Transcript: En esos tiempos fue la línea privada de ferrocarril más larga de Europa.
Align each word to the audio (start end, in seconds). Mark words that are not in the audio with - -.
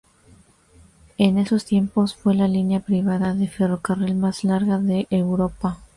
En 1.19 1.37
esos 1.37 1.63
tiempos 1.63 2.15
fue 2.15 2.33
la 2.33 2.47
línea 2.47 2.79
privada 2.79 3.35
de 3.35 3.47
ferrocarril 3.47 4.15
más 4.15 4.43
larga 4.43 4.79
de 4.79 5.05
Europa. 5.11 5.77